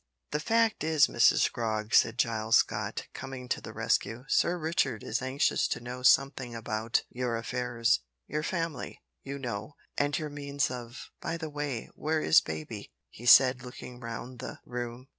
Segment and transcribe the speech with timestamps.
[0.31, 5.21] "The fact is, Mrs Frog," said Giles Scott, coming to the rescue, "Sir Richard is
[5.21, 11.11] anxious to know something about your affairs your family, you know, and your means of
[11.21, 15.07] by the way, where is baby?" he said looking round the room.